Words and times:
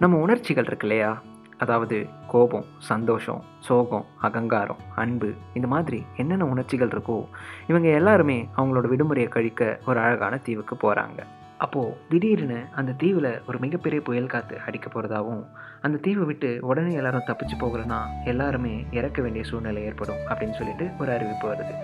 நம்ம 0.00 0.16
உணர்ச்சிகள் 0.16 0.64
இருக்கு 0.64 0.86
இல்லையா? 0.86 1.22
அதாவது 1.58 2.06
கோபம் 2.26 2.64
சந்தோஷம் 2.78 3.42
சோகம் 3.60 4.04
அகங்காரம் 4.18 4.78
அன்பு 4.94 5.32
இந்த 5.54 5.68
மாதிரி 5.68 6.02
என்னென்ன 6.16 6.44
உணர்ச்சிகள் 6.44 6.88
இருக்கோ 6.88 7.24
இவங்க 7.66 7.88
எல்லாருமே 7.88 8.48
அவங்களோட 8.56 8.86
விடுமுறையை 8.88 9.28
கழிக்க 9.28 9.80
ஒரு 9.86 10.00
அழகான 10.00 10.36
தீவுக்கு 10.36 10.76
போகிறாங்க 10.76 11.22
அப்போது 11.58 11.96
திடீர்னு 12.08 12.64
அந்த 12.74 12.92
தீவில் 12.92 13.40
ஒரு 13.46 13.58
மிகப்பெரிய 13.58 14.02
புயல் 14.02 14.26
காற்று 14.26 14.58
அடிக்க 14.66 14.90
போகிறதாவும் 14.90 15.42
அந்த 15.80 15.98
தீவை 15.98 16.24
விட்டு 16.24 16.58
உடனே 16.60 16.92
எல்லாரும் 16.92 17.26
தப்பிச்சு 17.26 17.58
போகலன்னா 17.60 18.00
எல்லாருமே 18.24 18.84
இறக்க 18.90 19.22
வேண்டிய 19.22 19.44
சூழ்நிலை 19.44 19.82
ஏற்படும் 19.82 20.22
அப்படின்னு 20.28 20.50
சொல்லிட்டு 20.50 20.90
ஒரு 20.98 21.12
அறிவிப்பு 21.12 21.48
வருது. 21.52 21.74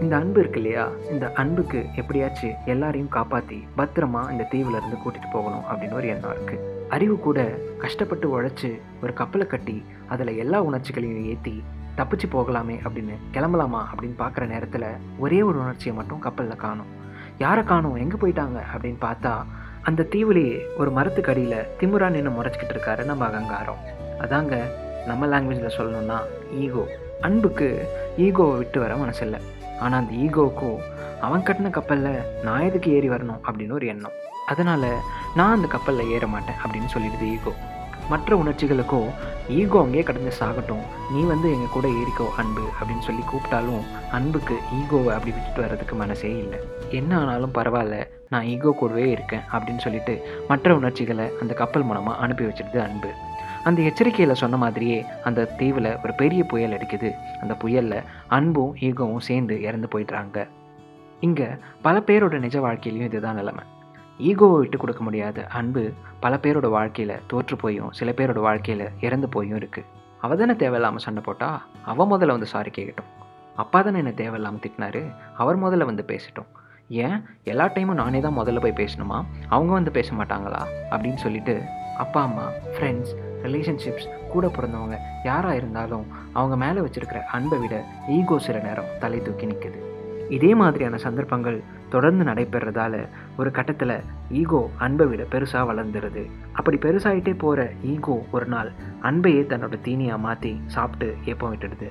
இந்த 0.00 0.16
அன்பு 0.16 0.40
இருக்கு 0.40 0.60
இல்லையா? 0.60 0.88
இந்த 1.10 1.32
அன்புக்கு 1.32 1.86
எப்படியாச்சும் 1.96 2.56
எல்லாரையும் 2.64 3.08
காப்பாற்றி 3.08 3.66
பத்திரமா 3.76 4.30
இந்த 4.30 4.48
தீவுல 4.50 4.80
இருந்து 4.80 5.02
கூட்டிகிட்டு 5.04 5.30
போகணும் 5.32 5.64
அப்படின்னு 5.70 5.92
ஒரு 5.92 6.08
எண்ணம் 6.08 6.32
இருக்குது 6.32 6.75
அறிவு 6.88 7.18
கூட 7.18 7.40
கஷ்டப்பட்டு 7.78 8.26
உழைச்சி 8.32 8.80
ஒரு 9.02 9.12
கப்பலை 9.12 9.46
கட்டி 9.46 9.84
அதில் 10.08 10.36
எல்லா 10.36 10.62
உணர்ச்சிகளையும் 10.62 11.24
ஏற்றி 11.24 11.62
தப்பிச்சு 11.96 12.26
போகலாமே 12.32 12.76
அப்படின்னு 12.84 13.14
கிளம்பலாமா 13.32 13.80
அப்படின்னு 13.92 14.16
பார்க்குற 14.18 14.46
நேரத்தில் 14.46 14.84
ஒரே 15.18 15.42
ஒரு 15.42 15.58
உணர்ச்சியை 15.58 15.96
மட்டும் 15.96 16.18
கப்பலில் 16.18 16.56
காணும். 16.56 16.90
யாரை 17.38 17.64
காணும்? 17.64 17.94
எங்கே 17.94 18.16
போயிட்டாங்க? 18.16 18.58
அப்படின்னு 18.74 18.96
பார்த்தா 19.00 19.32
அந்த 19.82 20.06
தீவுலேயே 20.10 20.60
ஒரு 20.76 20.90
மரத்துக்கு 20.90 21.30
அடியில் 21.32 21.66
திமுறா 21.80 22.08
நின்று 22.08 22.30
முறைச்சிக்கிட்டு 22.30 22.74
இருக்காரு 22.76 23.04
நம்ம 23.04 23.24
அகங்காரம். 23.24 23.82
அதாங்க 24.20 24.56
நம்ம 25.06 25.26
லாங்குவேஜில் 25.26 25.76
சொல்லணும்னா 25.78 26.18
ஈகோ 26.58 26.84
அன்புக்கு 27.20 27.88
ஈகோவை 28.18 28.56
விட்டு 28.56 28.80
வர 28.80 28.94
மனசில்லை. 28.94 29.40
ஆனால் 29.80 30.00
அந்த 30.00 30.14
ஈகோவுக்கும் 30.14 30.78
அவன் 31.20 31.40
கட்டின 31.40 31.70
கப்பலில் 31.70 32.42
நான் 32.42 32.60
எதுக்கு 32.60 32.90
ஏறி 32.90 33.08
வரணும் 33.08 33.40
அப்படின்னு 33.48 33.72
ஒரு 33.72 33.86
எண்ணம். 33.86 34.16
அதனால் 34.46 34.90
நான் 35.38 35.56
அந்த 35.56 35.68
கப்பலில் 35.72 36.12
ஏற 36.16 36.26
மாட்டேன் 36.34 36.60
அப்படின்னு 36.64 36.92
சொல்லிடுது 36.94 37.26
ஈகோ. 37.34 37.52
மற்ற 38.10 38.36
உணர்ச்சிகளுக்கோ 38.42 38.98
ஈகோ 39.58 39.78
அங்கேயே 39.82 40.02
கடந்து 40.08 40.32
சாகட்டும். 40.40 40.84
நீ 41.12 41.20
வந்து 41.30 41.48
எங்கள் 41.54 41.72
கூட 41.76 41.86
ஏறிக்கோ 42.00 42.26
அன்பு 42.40 42.64
அப்படின்னு 42.78 43.06
சொல்லி 43.08 43.22
கூப்பிட்டாலும் 43.22 43.84
அன்புக்கு 44.16 44.56
ஈகோவை 44.78 45.10
அப்படி 45.16 45.32
விட்டுட்டு 45.36 45.60
வர்றதுக்கு 45.64 45.96
மனசே 45.96 46.30
இல்லை. 46.38 46.58
என்ன 46.90 47.18
ஆனாலும் 47.20 47.54
பரவாயில்ல 47.54 47.96
நான் 48.28 48.48
ஈகோ 48.52 48.70
கூடவே 48.70 49.10
இருக்கேன் 49.10 49.44
அப்படின்னு 49.52 49.84
சொல்லிட்டு 49.86 50.14
மற்ற 50.48 50.74
உணர்ச்சிகளை 50.74 51.26
அந்த 51.40 51.54
கப்பல் 51.54 51.82
மூலமாக 51.82 52.22
அனுப்பி 52.26 52.44
வச்சிருது 52.44 52.80
அன்பு. 52.88 53.10
அந்த 53.68 53.82
எச்சரிக்கையில் 53.82 54.40
சொன்ன 54.42 54.56
மாதிரியே 54.56 55.04
அந்த 55.24 55.48
தீவில் 55.60 55.90
ஒரு 56.02 56.12
பெரிய 56.22 56.44
புயல் 56.44 56.76
அடிக்குது. 56.76 57.10
அந்த 57.40 57.54
புயலில் 57.54 58.04
அன்பும் 58.26 58.74
ஈகோவும் 58.80 59.26
சேர்ந்து 59.30 59.56
இறந்து 59.62 59.88
போயிடுறாங்க. 59.94 60.46
இங்கே 61.20 61.48
பல 61.82 61.98
பேரோட 61.98 62.38
நிஜ 62.38 62.58
வாழ்க்கையிலையும் 62.60 63.10
இதுதான் 63.10 63.34
நிலைமை. 63.34 63.64
ஈகோவை 64.18 64.58
விட்டு 64.58 64.78
கொடுக்க 64.78 65.02
முடியாத 65.02 65.46
அன்பு 65.46 65.92
பல 66.20 66.36
பேரோட 66.36 66.68
வாழ்க்கையில் 66.70 67.20
தோற்று 67.26 67.56
போயும் 67.56 67.92
சில 67.92 68.10
பேரோட 68.10 68.40
வாழ்க்கையில் 68.40 68.88
இறந்து 69.00 69.28
போயும் 69.28 69.58
இருக்குது 69.58 69.84
அவள் 70.20 70.38
தானே 70.38 70.54
தேவையில்லாமல் 70.56 71.02
சண்டை 71.02 71.22
போட்டால் 71.26 71.62
அவள் 71.84 72.06
முதல்ல 72.06 72.26
வந்து 72.26 72.46
சாரி 72.46 72.70
கேட்கட்டும் 72.70 73.10
அப்பா 73.56 73.82
தானே 73.82 73.98
என்ன 73.98 74.10
தேவையில்லாமல் 74.10 74.60
திட்டினாரு? 74.60 75.02
அவர் 75.36 75.62
முதல்ல 75.64 75.84
வந்து 75.84 76.04
பேசட்டும். 76.04 76.46
ஏன்? 76.88 77.24
எல்லா 77.44 77.66
டைமும் 77.66 77.94
நானே 77.94 78.20
தான் 78.20 78.38
முதல்ல 78.38 78.60
போய் 78.60 78.72
பேசணுமா? 78.72 79.24
அவங்க 79.48 79.72
வந்து 79.72 79.90
பேச 79.90 80.14
மாட்டாங்களா? 80.14 80.66
அப்படின்னு 80.90 81.14
சொல்லிட்டு 81.14 81.62
அப்பா 81.98 82.22
அம்மா 82.22 82.48
ஃப்ரெண்ட்ஸ் 82.48 83.12
ரிலேஷன்ஷிப்ஸ் 83.42 84.28
கூட 84.28 84.46
பிறந்தவங்க 84.46 84.96
யாராக 85.24 85.54
இருந்தாலும் 85.54 86.06
அவங்க 86.32 86.56
மேலே 86.56 86.80
வச்சுருக்கிற 86.80 87.24
அன்பை 87.24 87.58
விட 87.58 87.84
ஈகோ 88.08 88.38
சில 88.38 88.58
நேரம் 88.58 88.84
தலை 89.00 89.20
தூக்கி 89.22 89.46
நிற்குது 89.46 89.78
இதே 90.28 90.54
மாதிரியான 90.54 90.96
சந்தர்ப்பங்கள் 90.96 91.62
தொடர்ந்து 91.90 92.24
நடைபெறதால 92.24 93.08
ஒரு 93.36 93.50
கட்டத்தில் 93.50 94.02
ஈகோ 94.30 94.70
அன்பை 94.76 95.06
விட 95.06 95.22
பெருசாக 95.22 95.68
வளர்ந்துருது. 95.70 96.24
அப்படி 96.52 96.76
பெருசாகிட்டே 96.76 97.38
போகிற 97.38 97.72
ஈகோ 97.82 98.22
ஒரு 98.30 98.46
நாள் 98.46 98.72
அன்பையே 99.00 99.42
தன்னோட 99.42 99.80
தீனியாக 99.82 100.18
மாற்றி 100.18 100.60
சாப்பிட்டு 100.66 101.16
ஏப்பம் 101.24 101.54
விட்டுடுது. 101.54 101.90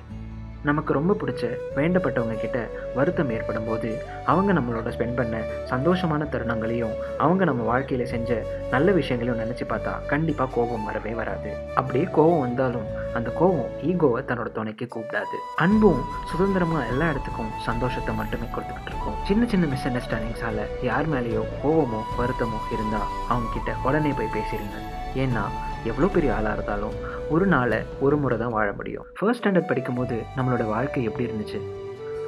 நமக்கு 0.62 0.92
ரொம்ப 0.92 1.12
பிடிச்ச 1.20 1.42
வேண்டப்பட்டவங்க 1.76 2.36
கிட்ட 2.40 2.58
வருத்தம் 2.94 3.30
ஏற்படும் 3.30 3.64
போது 3.64 3.90
அவங்க 4.24 4.52
நம்மளோட 4.52 4.88
ஸ்பெண்ட் 4.94 5.18
பண்ண 5.18 5.36
சந்தோஷமான 5.72 6.28
தருணங்களையும் 6.32 6.94
அவங்க 7.18 7.44
நம்ம 7.44 7.62
வாழ்க்கையில் 7.62 8.10
செஞ்ச 8.12 8.38
நல்ல 8.70 8.92
விஷயங்களையும் 8.92 9.42
நினச்சி 9.42 9.66
பார்த்தா 9.72 10.06
கண்டிப்பாக 10.06 10.50
கோபம் 10.56 10.84
வரவே 10.84 11.12
வராது. 11.12 11.50
அப்படியே 11.74 12.04
கோபம் 12.04 12.44
வந்தாலும் 12.46 12.88
அந்த 13.14 13.30
கோபம் 13.30 13.70
ஈகோவை 13.90 14.22
தன்னோட 14.30 14.50
துணைக்கு 14.52 14.88
கூப்பிடாது. 14.94 15.36
அன்பும் 15.56 16.02
சுதந்திரமாக 16.32 16.86
எல்லா 16.86 17.08
இடத்துக்கும் 17.08 17.54
சந்தோஷத்தை 17.68 18.14
மட்டுமே 18.14 18.48
கொடுத்துக்கிட்டு 18.54 18.92
இருக்கும். 18.92 19.16
சின்ன 19.24 19.46
சின்ன 19.46 19.66
மிஸ் 19.66 19.88
அண்டர்ஸ்டாண்டிங்ஸால் 19.88 20.62
யார் 20.82 21.08
மேலேயோ 21.14 21.44
கோபமோ 21.62 22.02
வருத்தமோ 22.20 22.60
இருந்தால் 22.76 23.08
அவங்க 23.28 23.48
கிட்ட 23.52 23.72
உடனே 23.82 24.10
போய் 24.10 24.34
பேசிடுங்க. 24.36 24.78
ஏன்னா 25.22 25.44
எவ்வளோ 25.84 26.08
பெரிய 26.14 26.36
ஆளாக 26.36 26.54
இருந்தாலும் 26.54 26.96
ஒரு 27.30 27.46
நாளை 27.46 27.78
ஒரு 28.00 28.16
முறை 28.16 28.38
தான் 28.38 28.54
வாழ 28.56 28.72
முடியும். 28.72 29.06
ஃபர்ஸ்ட் 29.18 29.46
ஸ்டாண்டர்ட் 29.46 29.70
படிக்கும்போது 29.70 30.22
நம்மளோட 30.36 30.64
வாழ்க்கை 30.66 31.04
எப்படி 31.04 31.26
இருந்துச்சு? 31.28 31.60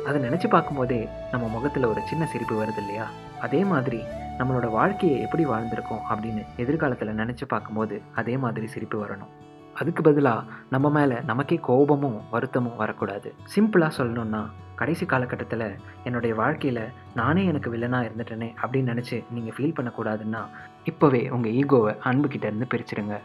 அதை 0.07 0.21
நினச்சி 0.23 0.49
பார்க்கும்போதே 0.49 1.09
நம்ம 1.33 1.49
முகத்தில் 1.49 1.85
ஒரு 1.85 2.01
சின்ன 2.05 2.27
சிரிப்பு 2.27 2.55
வருது 2.63 2.77
இல்லையா? 2.77 3.07
அதே 3.41 3.65
மாதிரி 3.65 4.01
நம்மளோட 4.39 4.71
வாழ்க்கையை 4.71 5.21
எப்படி 5.21 5.45
வாழ்ந்திருக்கோம் 5.45 6.07
அப்படின்னு 6.11 6.43
எதிர்காலத்தில் 6.57 7.17
நினச்சி 7.17 7.45
பார்க்கும்போது 7.49 8.01
அதே 8.15 8.37
மாதிரி 8.37 8.67
சிரிப்பு 8.67 9.05
வரணும். 9.05 9.33
அதுக்கு 9.75 10.03
பதிலாக 10.03 10.47
நம்ம 10.71 10.91
மேலே 10.91 11.17
நமக்கே 11.27 11.59
கோபமும் 11.63 12.21
வருத்தமும் 12.31 12.77
வரக்கூடாது. 12.77 13.35
சிம்பிளாக 13.57 13.97
சொல்லணும்னா 13.99 14.43
கடைசி 14.79 15.07
காலகட்டத்தில் 15.07 15.77
என்னுடைய 16.05 16.35
வாழ்க்கையில் 16.35 16.85
நானே 17.15 17.45
எனக்கு 17.45 17.71
வில்லனாக 17.75 18.09
இருந்துட்டேனே 18.09 18.49
அப்படின்னு 18.63 18.93
நினச்சி 18.93 19.17
நீங்கள் 19.31 19.55
ஃபீல் 19.57 19.75
பண்ணக்கூடாதுன்னா 19.79 20.43
இப்போவே 20.85 21.23
உங்கள் 21.29 21.53
ஈகோவை 21.53 21.93
அன்புக்கிட்ட 22.05 22.45
இருந்து 22.51 22.67
பிரிச்சிருங்க. 22.73 23.17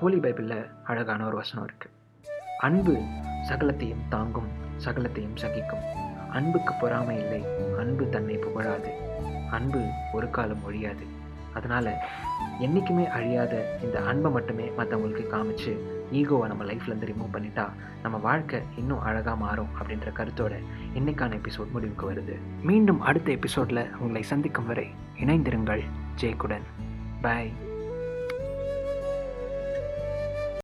ஹோலி 0.00 0.18
பைபிளில் 0.18 0.70
அழகான 0.84 1.26
ஒரு 1.26 1.36
வசனம் 1.36 1.66
இருக்குது 1.66 1.92
அன்பு 2.58 2.94
சகலத்தையும் 3.48 4.04
தாங்கும் 4.08 4.50
சகலத்தையும் 4.84 5.36
சகிக்கும். 5.42 5.84
அன்புக்கு 6.32 6.74
பொறாமை 6.80 7.16
இல்லை 7.18 7.42
அன்பு 7.78 8.08
தன்னை 8.08 8.36
புகழாது. 8.36 8.92
அன்பு 9.50 9.82
ஒரு 10.12 10.30
காலம் 10.30 10.64
ஒழியாது. 10.64 11.06
அதனால் 11.54 11.90
என்றைக்குமே 12.60 13.08
அழியாத 13.08 13.78
இந்த 13.82 14.00
அன்பை 14.00 14.30
மட்டுமே 14.30 14.72
மற்றவங்களுக்கு 14.78 15.26
காமிச்சு 15.32 15.72
ஈகோவை 16.12 16.46
நம்ம 16.46 16.64
லைஃப்லேருந்து 16.64 17.08
ரிமூவ் 17.10 17.34
பண்ணிட்டா 17.34 17.66
நம்ம 18.02 18.18
வாழ்க்கை 18.18 18.60
இன்னும் 18.78 19.00
அழகாக 19.00 19.36
மாறும் 19.36 19.68
அப்படின்ற 19.80 20.08
கருத்தோட 20.16 20.54
இன்னைக்கான 20.94 21.38
எபிசோட் 21.40 21.70
முடிவுக்கு 21.72 22.12
வருது. 22.12 22.36
மீண்டும் 22.62 23.00
அடுத்த 23.00 23.30
எபிசோடில் 23.30 23.90
உங்களை 23.98 24.22
சந்திக்கும் 24.22 24.66
வரை 24.66 24.90
இணைந்திருங்கள். 25.20 25.84
ஜெய்குடன் 26.20 26.66
பாய் 27.20 27.52